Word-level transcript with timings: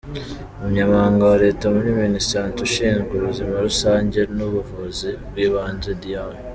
Umunyamabanga 0.59 1.23
wa 1.31 1.37
Leta 1.43 1.65
muri 1.75 1.89
Minisante, 2.03 2.57
ushinzwe 2.67 3.11
Ubuzima 3.15 3.53
Rusange 3.67 4.19
n’Ubuvuzi 4.35 5.09
bw’Ibanze, 5.29 5.91
Dr. 6.01 6.31